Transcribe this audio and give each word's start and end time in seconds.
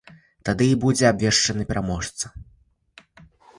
Тады 0.47 0.65
і 0.71 0.77
будзе 0.85 1.05
абвешчаны 1.09 1.67
пераможца. 1.73 2.25